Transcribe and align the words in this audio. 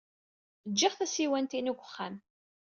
Ǧǧiɣ 0.71 0.93
tasiwant-inu 0.95 1.73
deg 1.75 1.81
uxxam. 1.83 2.15